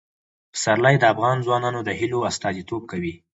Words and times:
پسرلی 0.53 0.95
د 0.99 1.03
افغان 1.13 1.37
ځوانانو 1.45 1.79
د 1.83 1.89
هیلو 1.99 2.19
استازیتوب 2.29 2.83
کوي. 2.91 3.13